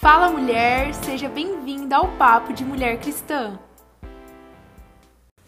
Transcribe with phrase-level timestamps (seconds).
[0.00, 3.58] Fala mulher, seja bem-vinda ao Papo de Mulher Cristã.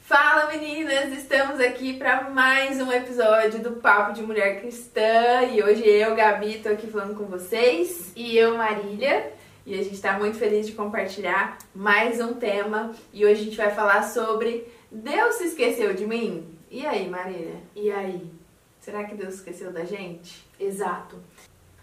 [0.01, 5.89] Fala meninas, estamos aqui para mais um episódio do Papo de Mulher Cristã e hoje
[5.89, 9.33] eu, Gabi, tô aqui falando com vocês e eu, Marília,
[9.65, 13.57] e a gente está muito feliz de compartilhar mais um tema e hoje a gente
[13.57, 16.59] vai falar sobre Deus se esqueceu de mim?
[16.69, 17.61] E aí, Marília?
[17.77, 18.29] E aí?
[18.81, 20.45] Será que Deus esqueceu da gente?
[20.59, 21.23] Exato.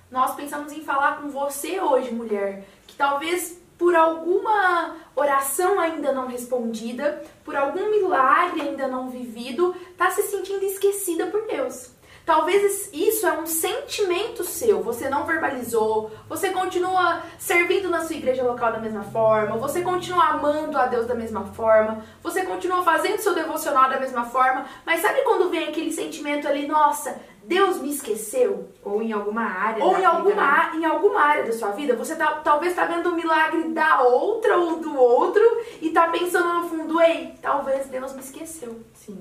[0.10, 6.28] Nós pensamos em falar com você hoje, mulher, que talvez por alguma oração ainda não
[6.28, 11.92] respondida, por algum milagre ainda não vivido, está se sentindo esquecida por Deus.
[12.28, 18.44] Talvez isso é um sentimento seu, você não verbalizou, você continua servindo na sua igreja
[18.44, 23.20] local da mesma forma, você continua amando a Deus da mesma forma, você continua fazendo
[23.20, 27.92] seu devocional da mesma forma, mas sabe quando vem aquele sentimento ali, nossa, Deus me
[27.92, 28.74] esqueceu?
[28.84, 32.42] Ou em alguma área Ou em alguma, em alguma área da sua vida, você tá,
[32.44, 35.42] talvez está vendo o milagre da outra ou do outro
[35.82, 38.78] e tá pensando no fundo, ei, talvez Deus me esqueceu.
[38.94, 39.18] Sim.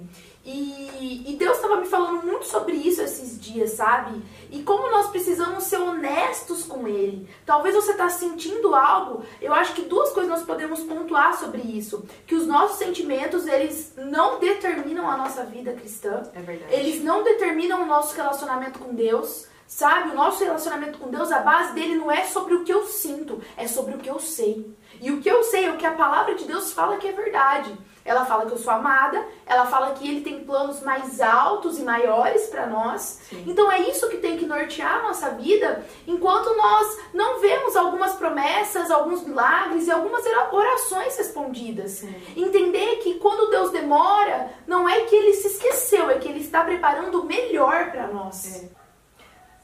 [0.46, 4.22] E, e Deus estava me falando muito sobre isso esses dias, sabe?
[4.48, 7.28] E como nós precisamos ser honestos com Ele.
[7.44, 9.24] Talvez você está sentindo algo.
[9.42, 13.92] Eu acho que duas coisas nós podemos pontuar sobre isso: que os nossos sentimentos eles
[13.96, 16.22] não determinam a nossa vida cristã.
[16.32, 16.72] É verdade.
[16.72, 19.48] Eles não determinam o nosso relacionamento com Deus.
[19.66, 22.86] Sabe, o nosso relacionamento com Deus, a base dele não é sobre o que eu
[22.86, 24.72] sinto, é sobre o que eu sei.
[25.00, 27.12] E o que eu sei é o que a palavra de Deus fala que é
[27.12, 27.76] verdade.
[28.06, 31.82] Ela fala que eu sou amada, ela fala que ele tem planos mais altos e
[31.82, 33.20] maiores para nós.
[33.28, 33.44] Sim.
[33.46, 38.14] Então é isso que tem que nortear a nossa vida, enquanto nós não vemos algumas
[38.14, 41.90] promessas, alguns milagres e algumas orações respondidas.
[41.90, 42.14] Sim.
[42.36, 46.62] Entender que quando Deus demora, não é que ele se esqueceu, é que ele está
[46.62, 48.62] preparando o melhor para nós.
[48.72, 48.86] É.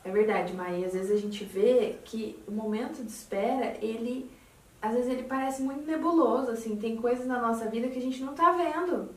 [0.04, 0.86] É verdade, Maia.
[0.86, 4.30] Às vezes a gente vê que o momento de espera, ele
[4.82, 8.20] às vezes ele parece muito nebuloso, assim, tem coisas na nossa vida que a gente
[8.20, 9.10] não tá vendo.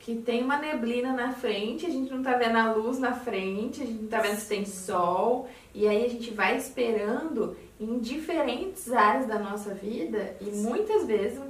[0.00, 3.82] Que tem uma neblina na frente, a gente não tá vendo a luz na frente,
[3.82, 7.98] a gente não tá vendo se tem sol, e aí a gente vai esperando em
[7.98, 11.40] diferentes áreas da nossa vida, e muitas vezes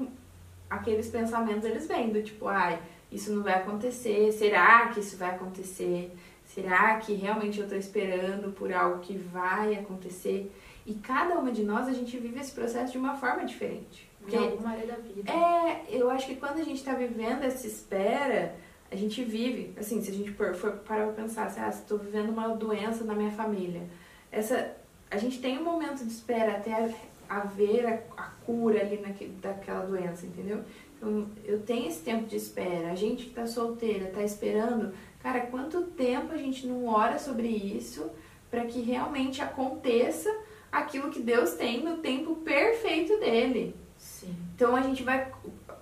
[0.69, 5.31] aqueles pensamentos eles vêm do tipo, ai, isso não vai acontecer, será que isso vai
[5.31, 6.13] acontecer?
[6.45, 10.53] Será que realmente eu tô esperando por algo que vai acontecer?
[10.87, 14.11] E cada uma de nós, a gente vive esse processo de uma forma diferente.
[14.21, 15.31] Porque, em alguma área da vida.
[15.31, 18.55] É, eu acho que quando a gente está vivendo essa espera,
[18.91, 21.99] a gente vive, assim, se a gente for, for parar pra pensar, assim, ah, estou
[21.99, 23.83] vivendo uma doença na minha família,
[24.31, 24.77] essa,
[25.11, 26.95] a gente tem um momento de espera até
[27.29, 28.97] haver a, a cura ali
[29.41, 30.63] daquela doença, entendeu?
[30.97, 32.91] Então, eu tenho esse tempo de espera.
[32.91, 37.49] A gente que está solteira, está esperando, cara, quanto tempo a gente não ora sobre
[37.49, 38.11] isso
[38.51, 40.31] para que realmente aconteça
[40.79, 43.77] aquilo que Deus tem no tempo perfeito dele.
[43.97, 44.35] Sim.
[44.55, 45.31] Então a gente vai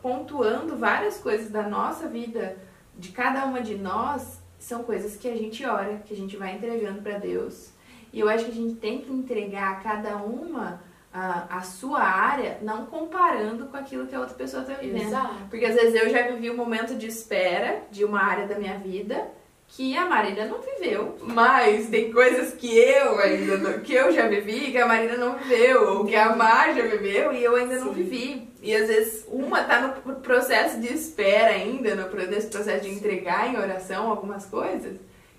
[0.00, 2.56] pontuando várias coisas da nossa vida,
[2.96, 6.54] de cada uma de nós, são coisas que a gente ora, que a gente vai
[6.54, 7.72] entregando para Deus.
[8.12, 10.80] E eu acho que a gente tem que entregar a cada uma
[11.12, 15.02] a, a sua área, não comparando com aquilo que a outra pessoa está vivendo.
[15.02, 15.34] Exato.
[15.50, 18.78] Porque às vezes eu já vivi um momento de espera de uma área da minha
[18.78, 19.28] vida
[19.74, 21.16] que a Marília não viveu.
[21.22, 25.38] Mas tem coisas que eu ainda não, que eu já vivi que a Marília não
[25.38, 27.84] viveu, ou que a Mar já viveu e eu ainda Sim.
[27.84, 28.48] não vivi.
[28.62, 33.48] E às vezes uma tá no processo de espera ainda, no nesse processo de entregar
[33.48, 34.98] em oração algumas coisas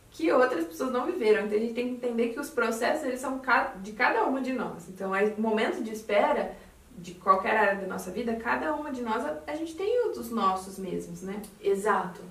[0.10, 1.46] que outras pessoas não viveram.
[1.46, 3.40] Então a gente tem que entender que os processos eles são
[3.82, 4.88] de cada uma de nós.
[4.90, 6.56] Então, o momento de espera
[6.98, 10.78] de qualquer área da nossa vida, cada uma de nós a, gente tem os nossos
[10.78, 11.42] mesmos, né?
[11.62, 12.22] Exato.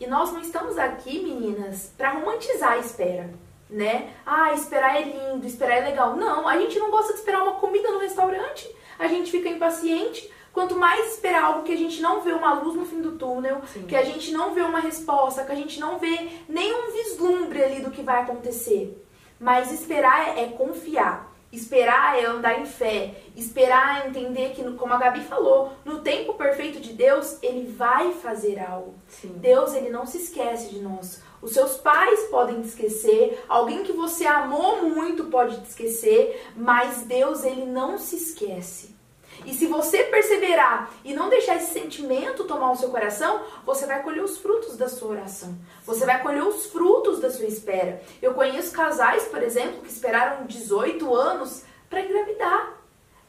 [0.00, 3.28] E nós não estamos aqui, meninas, para romantizar a espera,
[3.68, 4.14] né?
[4.24, 6.16] Ah, esperar é lindo, esperar é legal.
[6.16, 8.66] Não, a gente não gosta de esperar uma comida no restaurante,
[8.98, 10.32] a gente fica impaciente.
[10.54, 13.60] Quanto mais esperar algo que a gente não vê uma luz no fim do túnel,
[13.72, 13.86] Sim.
[13.86, 17.80] que a gente não vê uma resposta, que a gente não vê nenhum vislumbre ali
[17.82, 19.00] do que vai acontecer.
[19.38, 21.30] Mas esperar é, é confiar.
[21.52, 23.14] Esperar é andar em fé.
[23.36, 28.12] Esperar é entender que, como a Gabi falou, no tempo perfeito de Deus, Ele vai
[28.12, 28.94] fazer algo.
[29.08, 29.32] Sim.
[29.36, 31.22] Deus, Ele não se esquece de nós.
[31.42, 37.02] Os seus pais podem te esquecer, alguém que você amou muito pode te esquecer, mas
[37.02, 38.99] Deus, Ele não se esquece.
[39.44, 44.02] E se você perseverar e não deixar esse sentimento tomar o seu coração, você vai
[44.02, 45.56] colher os frutos da sua oração.
[45.84, 48.02] Você vai colher os frutos da sua espera.
[48.20, 52.79] Eu conheço casais, por exemplo, que esperaram 18 anos para engravidar.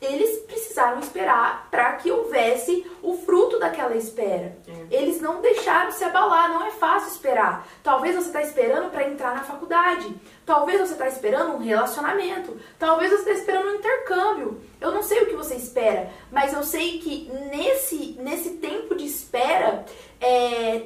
[0.02, 4.58] Eles precisaram esperar para que houvesse o fruto daquela espera.
[4.68, 4.96] É.
[4.96, 7.68] Eles não deixaram se abalar, não é fácil esperar.
[7.84, 10.14] Talvez você está esperando para entrar na faculdade.
[10.44, 12.58] Talvez você está esperando um relacionamento.
[12.80, 14.60] Talvez você está esperando um intercâmbio.
[14.82, 19.06] Eu não sei o que você espera, mas eu sei que nesse, nesse tempo de
[19.06, 19.86] espera,
[20.20, 20.80] é,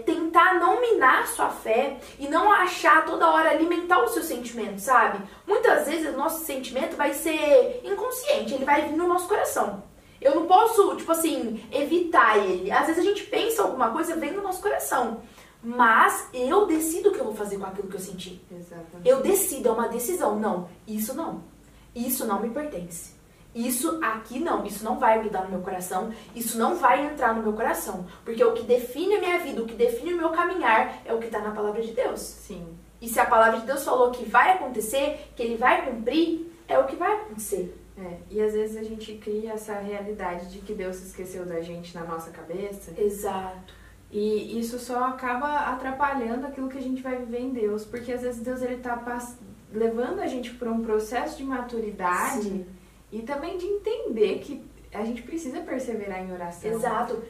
[1.06, 5.24] minar sua fé e não achar toda hora alimentar o seu sentimento, sabe?
[5.46, 9.84] Muitas vezes o nosso sentimento vai ser inconsciente, ele vai vir no nosso coração.
[10.20, 12.72] Eu não posso, tipo assim, evitar ele.
[12.72, 15.22] Às vezes a gente pensa alguma coisa, vem no nosso coração.
[15.62, 18.44] Mas eu decido o que eu vou fazer com aquilo que eu senti.
[18.52, 19.08] Exatamente.
[19.08, 20.40] Eu decido, é uma decisão.
[20.40, 21.44] Não, isso não.
[21.94, 23.15] Isso não me pertence.
[23.56, 27.42] Isso aqui não, isso não vai grudar no meu coração, isso não vai entrar no
[27.42, 28.06] meu coração.
[28.26, 31.20] Porque o que define a minha vida, o que define o meu caminhar é o
[31.20, 32.20] que está na palavra de Deus.
[32.20, 32.78] Sim.
[33.00, 36.78] E se a palavra de Deus falou que vai acontecer, que ele vai cumprir, é
[36.78, 37.82] o que vai acontecer.
[37.98, 41.62] É, e às vezes a gente cria essa realidade de que Deus se esqueceu da
[41.62, 42.94] gente na nossa cabeça.
[42.98, 43.74] Exato.
[44.12, 48.22] E isso só acaba atrapalhando aquilo que a gente vai viver em Deus, porque às
[48.22, 49.02] vezes Deus ele tá
[49.72, 52.66] levando a gente para um processo de maturidade Sim.
[53.12, 54.64] E também de entender que
[54.94, 56.72] a gente precisa perseverar em oração.
[56.72, 57.24] Exato.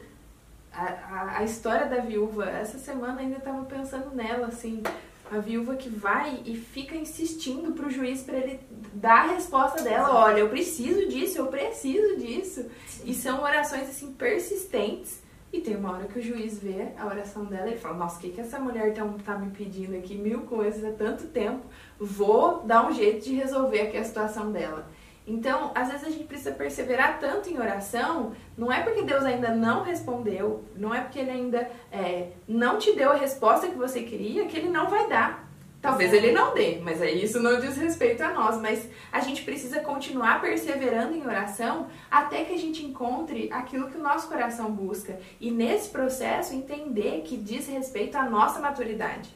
[0.72, 4.82] A, a, a história da viúva, essa semana ainda estava pensando nela, assim,
[5.30, 8.60] a viúva que vai e fica insistindo pro juiz para ele
[8.92, 12.66] dar a resposta dela, olha, eu preciso disso, eu preciso disso.
[12.86, 13.10] Sim.
[13.10, 15.24] E são orações assim persistentes.
[15.52, 18.20] E tem uma hora que o juiz vê a oração dela e fala, nossa, o
[18.20, 21.64] que, que essa mulher tá, tá me pedindo aqui mil coisas há tanto tempo?
[21.98, 24.86] Vou dar um jeito de resolver aqui a situação dela.
[25.26, 29.52] Então, às vezes a gente precisa perseverar tanto em oração, não é porque Deus ainda
[29.52, 34.02] não respondeu, não é porque Ele ainda é, não te deu a resposta que você
[34.02, 35.46] queria, que Ele não vai dar.
[35.86, 38.60] Talvez ele não dê, mas aí isso não diz respeito a nós.
[38.60, 43.96] Mas a gente precisa continuar perseverando em oração até que a gente encontre aquilo que
[43.96, 45.16] o nosso coração busca.
[45.40, 49.32] E nesse processo entender que diz respeito à nossa maturidade.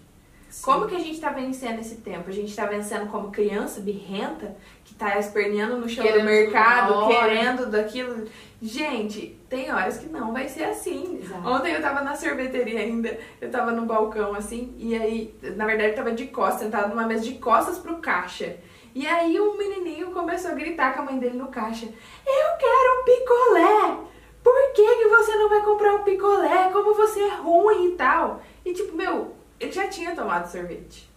[0.51, 0.65] Sim.
[0.65, 2.29] Como que a gente está vencendo esse tempo?
[2.29, 7.07] A gente está vencendo como criança birrenta, que está esperneando no chão querendo do mercado,
[7.07, 8.27] querendo daquilo.
[8.61, 11.21] Gente, tem horas que não vai ser assim.
[11.23, 11.49] Exato.
[11.49, 15.91] Ontem eu tava na sorveteria ainda, eu tava no balcão assim, e aí, na verdade,
[15.91, 18.57] eu tava de costas, sentado numa mesa de costas pro caixa.
[18.93, 23.01] E aí um menininho começou a gritar com a mãe dele no caixa: Eu quero
[23.01, 24.11] um picolé!
[24.43, 26.71] Por que, que você não vai comprar um picolé?
[26.73, 28.43] Como você é ruim e tal?
[28.65, 31.09] E tipo, meu, ele já tinha tomado sorvete.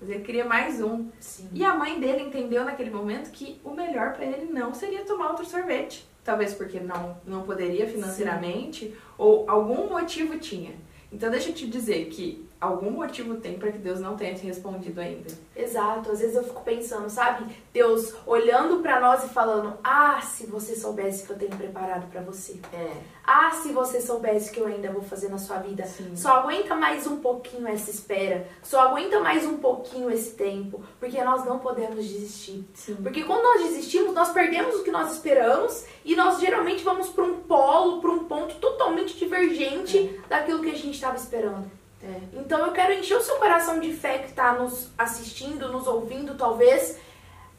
[0.00, 1.08] Mas ele queria mais um.
[1.18, 1.48] Sim.
[1.52, 5.30] E a mãe dele entendeu naquele momento que o melhor para ele não seria tomar
[5.30, 6.06] outro sorvete.
[6.22, 8.96] Talvez porque não, não poderia financeiramente, Sim.
[9.16, 10.72] ou algum motivo tinha.
[11.10, 14.44] Então deixa eu te dizer que algum motivo tem para que Deus não tenha te
[14.44, 15.30] respondido ainda.
[15.56, 16.10] Exato.
[16.10, 17.54] Às vezes eu fico pensando, sabe?
[17.72, 22.20] Deus olhando para nós e falando: "Ah, se você soubesse que eu tenho preparado para
[22.20, 22.60] você".
[22.72, 22.90] É.
[23.24, 25.84] Ah, se você soubesse que eu ainda vou fazer na sua vida.
[25.84, 26.16] Sim.
[26.16, 28.46] Só aguenta mais um pouquinho essa espera.
[28.62, 32.64] Só aguenta mais um pouquinho esse tempo, porque nós não podemos desistir.
[32.74, 32.96] Sim.
[32.96, 37.24] Porque quando nós desistimos, nós perdemos o que nós esperamos e nós geralmente vamos para
[37.24, 40.17] um polo, para um ponto totalmente divergente é.
[40.28, 41.70] Daquilo que a gente estava esperando.
[42.02, 42.20] É.
[42.32, 46.36] Então eu quero encher o seu coração de fé que está nos assistindo, nos ouvindo,
[46.36, 46.96] talvez.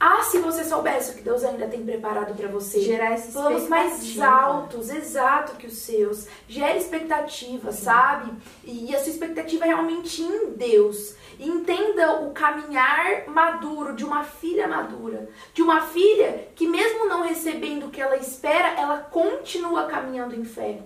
[0.01, 2.79] Ah, se você soubesse o que Deus ainda tem preparado para você.
[2.79, 6.25] Gerar esses planos mais altos, exato que os seus.
[6.47, 7.83] Gere expectativa, Sim.
[7.83, 8.31] sabe?
[8.63, 11.15] E a sua expectativa é realmente em Deus.
[11.37, 15.27] Entenda o caminhar maduro de uma filha madura.
[15.53, 20.45] De uma filha que, mesmo não recebendo o que ela espera, ela continua caminhando em
[20.45, 20.79] fé.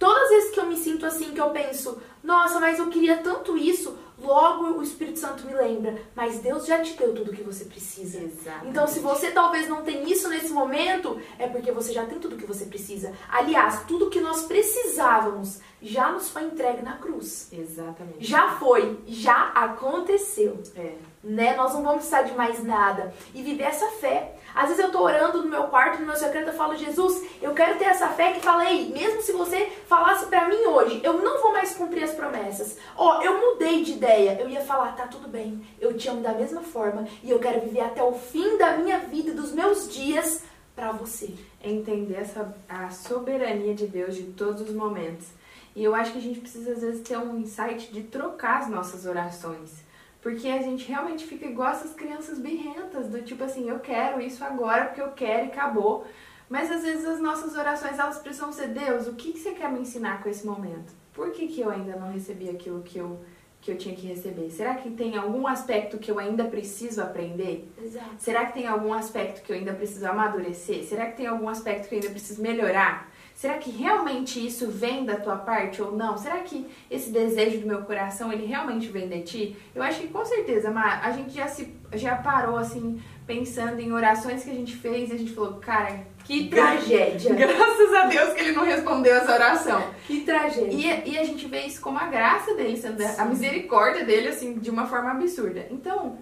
[0.00, 3.18] Todas as vezes que eu me sinto assim, que eu penso, nossa, mas eu queria
[3.18, 7.34] tanto isso, logo o Espírito Santo me lembra, mas Deus já te deu tudo o
[7.34, 8.18] que você precisa.
[8.18, 8.68] Exatamente.
[8.68, 12.34] Então, se você talvez não tem isso nesse momento, é porque você já tem tudo
[12.34, 13.12] o que você precisa.
[13.28, 17.48] Aliás, tudo que nós precisávamos já nos foi entregue na cruz.
[17.52, 18.26] Exatamente.
[18.26, 20.62] Já foi, já aconteceu.
[20.76, 20.94] É.
[21.22, 21.54] Né?
[21.54, 23.12] Nós não vamos precisar de mais nada.
[23.34, 24.34] E viver essa fé.
[24.54, 27.54] Às vezes eu tô orando no meu quarto, no meu secreto, eu falo, Jesus, eu
[27.54, 31.40] quero ter essa fé que falei, mesmo se você falasse para mim hoje, eu não
[31.40, 32.76] vou mais cumprir as promessas.
[32.96, 34.38] Ó, oh, eu mudei de ideia.
[34.40, 37.60] Eu ia falar, tá tudo bem, eu te amo da mesma forma e eu quero
[37.60, 40.42] viver até o fim da minha vida, dos meus dias,
[40.74, 41.34] para você.
[41.62, 45.28] Entender essa, a soberania de Deus de todos os momentos.
[45.76, 48.68] E eu acho que a gente precisa, às vezes, ter um insight de trocar as
[48.68, 49.89] nossas orações.
[50.22, 54.44] Porque a gente realmente fica igual essas crianças birrentas, do tipo assim, eu quero isso
[54.44, 56.06] agora porque eu quero e acabou.
[56.48, 59.70] Mas às vezes as nossas orações, elas precisam ser, Deus, o que, que você quer
[59.72, 60.92] me ensinar com esse momento?
[61.12, 63.20] Por que, que eu ainda não recebi aquilo que eu
[63.60, 64.50] que eu tinha que receber?
[64.50, 67.70] Será que tem algum aspecto que eu ainda preciso aprender?
[67.82, 68.14] Exato.
[68.18, 70.82] Será que tem algum aspecto que eu ainda preciso amadurecer?
[70.84, 73.10] Será que tem algum aspecto que eu ainda preciso melhorar?
[73.40, 76.14] Será que realmente isso vem da tua parte ou não?
[76.18, 79.56] Será que esse desejo do meu coração, ele realmente vem de ti?
[79.74, 83.92] Eu acho que com certeza, Mar, a gente já se já parou assim pensando em
[83.92, 87.32] orações que a gente fez e a gente falou, cara, que tragédia.
[87.32, 89.90] Graças a Deus que ele não respondeu essa oração.
[90.06, 91.02] Que tragédia.
[91.06, 92.78] E, e a gente vê isso como a graça dele,
[93.16, 95.66] a misericórdia dele, assim, de uma forma absurda.
[95.70, 96.18] Então,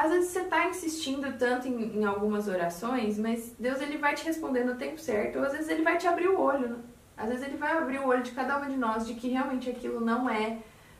[0.00, 4.24] às vezes você tá insistindo tanto em, em, algumas orações, mas Deus ele vai te
[4.24, 6.68] responder no tempo certo, ou às vezes ele vai te abrir o olho.
[6.68, 6.76] Né?
[7.18, 9.68] Às vezes ele vai abrir o olho de cada uma de nós de que realmente
[9.68, 10.56] aquilo não é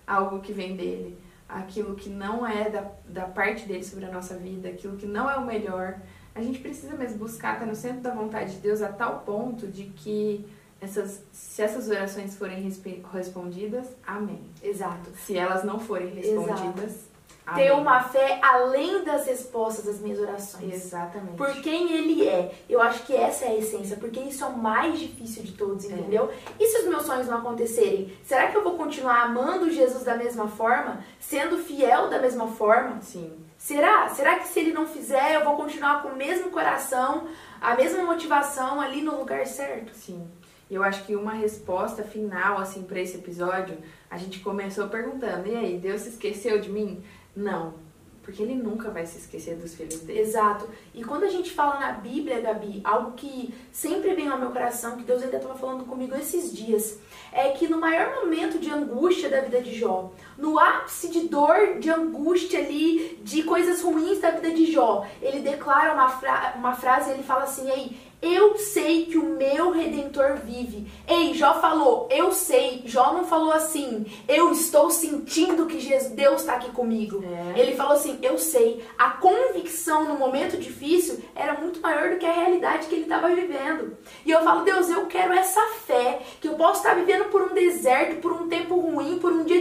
[0.06, 1.16] algo que vem dele,
[1.48, 5.30] aquilo que não é da, da parte dele sobre a nossa vida, aquilo que não
[5.30, 5.98] é o melhor.
[6.34, 9.66] A gente precisa mesmo buscar estar no centro da vontade de Deus a tal ponto
[9.66, 10.46] de que
[10.78, 12.70] essas, se essas orações forem
[13.12, 14.42] respondidas, amém.
[14.62, 15.10] Exato.
[15.16, 17.09] Se elas não forem respondidas, Exato
[17.54, 20.74] ter uma fé além das respostas das minhas orações.
[20.74, 21.36] Exatamente.
[21.36, 22.52] Por quem ele é.
[22.68, 25.84] Eu acho que essa é a essência, porque isso é o mais difícil de todos,
[25.84, 25.88] é.
[25.88, 26.30] entendeu?
[26.30, 26.52] É.
[26.62, 28.16] E se os meus sonhos não acontecerem?
[28.24, 31.04] Será que eu vou continuar amando Jesus da mesma forma?
[31.18, 33.00] Sendo fiel da mesma forma?
[33.00, 33.32] Sim.
[33.56, 34.08] Será?
[34.08, 37.28] Será que se ele não fizer, eu vou continuar com o mesmo coração,
[37.60, 39.94] a mesma motivação ali no lugar certo?
[39.94, 40.26] Sim.
[40.70, 43.76] Eu acho que uma resposta final assim para esse episódio,
[44.08, 47.02] a gente começou perguntando: "E aí, Deus se esqueceu de mim?"
[47.34, 47.74] Não,
[48.22, 50.20] porque ele nunca vai se esquecer dos filhos dele.
[50.20, 50.68] Exato.
[50.94, 54.96] E quando a gente fala na Bíblia, Gabi, algo que sempre vem ao meu coração,
[54.96, 56.98] que Deus ainda estava falando comigo esses dias,
[57.32, 61.78] é que no maior momento de angústia da vida de Jó, no ápice de dor,
[61.78, 66.74] de angústia ali, de coisas ruins da vida de Jó, ele declara uma, fra uma
[66.74, 70.86] frase, ele fala assim, ei, eu sei que o meu redentor vive.
[71.08, 72.82] Ei, Jó falou, eu sei.
[72.84, 77.24] Jó não falou assim, eu estou sentindo que Jesus, Deus está aqui comigo.
[77.24, 77.58] É.
[77.58, 78.84] Ele falou assim, eu sei.
[78.98, 83.34] A convicção no momento difícil era muito maior do que a realidade que ele estava
[83.34, 83.96] vivendo.
[84.26, 87.54] E eu falo, Deus, eu quero essa fé, que eu posso estar vivendo por um
[87.54, 89.59] deserto, por um tempo ruim, por um dia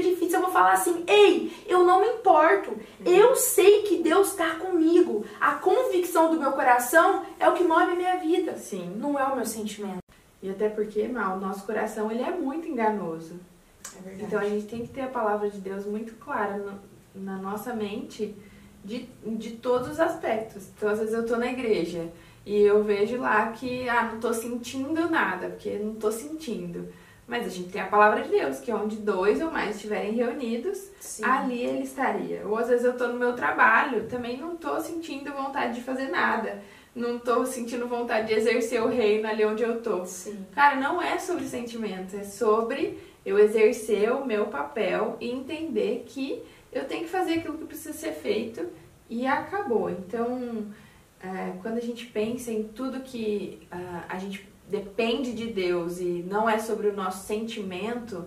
[0.59, 2.77] falar assim, ei, eu não me importo.
[3.05, 5.25] Eu sei que Deus está comigo.
[5.39, 8.57] A convicção do meu coração é o que move a minha vida.
[8.57, 8.93] Sim.
[8.97, 9.99] Não é o meu sentimento.
[10.43, 13.39] E até porque, mal, o nosso coração ele é muito enganoso.
[13.97, 14.23] É verdade.
[14.25, 16.79] Então a gente tem que ter a palavra de Deus muito clara no,
[17.15, 18.35] na nossa mente
[18.83, 20.67] de, de todos os aspectos.
[20.75, 22.09] Então às vezes eu tô na igreja
[22.45, 26.89] e eu vejo lá que, ah, não tô sentindo nada, porque não tô sentindo.
[27.29, 30.89] Mas a gente tem a palavra de Deus, que onde dois ou mais estiverem reunidos,
[30.99, 31.23] Sim.
[31.23, 32.41] ali ele estaria.
[32.45, 36.09] Ou às vezes eu tô no meu trabalho, também não tô sentindo vontade de fazer
[36.09, 36.59] nada
[36.95, 40.05] não tô sentindo vontade de exercer o reino ali onde eu tô.
[40.05, 40.45] Sim.
[40.53, 46.43] Cara, não é sobre sentimento, é sobre eu exercer o meu papel e entender que
[46.71, 48.67] eu tenho que fazer aquilo que precisa ser feito
[49.09, 49.89] e acabou.
[49.89, 50.67] Então,
[51.21, 56.23] é, quando a gente pensa em tudo que uh, a gente depende de Deus e
[56.27, 58.25] não é sobre o nosso sentimento,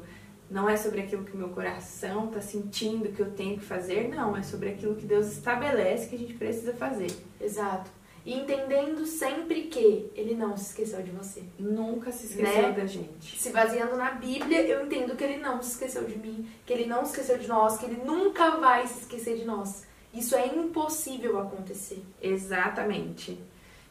[0.51, 4.09] não é sobre aquilo que o meu coração está sentindo que eu tenho que fazer,
[4.09, 7.11] não, é sobre aquilo que Deus estabelece que a gente precisa fazer.
[7.41, 7.91] Exato.
[8.25, 11.43] E entendendo sempre que ele não se esqueceu de você.
[11.59, 12.73] Nunca se esqueceu né?
[12.73, 13.41] da gente.
[13.41, 16.87] Se baseando na Bíblia, eu entendo que ele não se esqueceu de mim, que ele
[16.87, 19.85] não se esqueceu de nós, que ele nunca vai se esquecer de nós.
[20.15, 22.03] Isso é impossível acontecer.
[22.21, 23.41] Exatamente.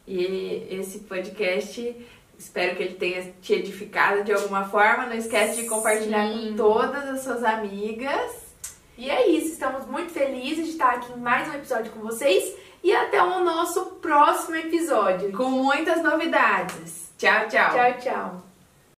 [0.08, 1.96] E esse podcast,
[2.42, 5.06] espero que ele tenha te edificado de alguma forma.
[5.06, 6.50] Não esquece de compartilhar Sim.
[6.50, 8.52] com todas as suas amigas.
[8.98, 12.54] E é isso, estamos muito felizes de estar aqui em mais um episódio com vocês
[12.84, 15.32] e até o nosso próximo episódio.
[15.32, 17.12] Com muitas novidades.
[17.18, 17.74] Tchau, tchau.
[17.74, 18.51] Tchau, tchau.